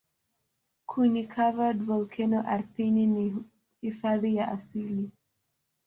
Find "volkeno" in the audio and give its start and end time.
1.91-2.39